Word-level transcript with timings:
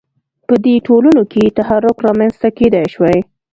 په 0.47 0.53
دې 0.65 0.75
ټولنو 0.87 1.23
کې 1.31 1.53
تحرک 1.57 1.97
رامنځته 2.07 2.47
کېدای 2.57 2.85
شوای. 2.93 3.19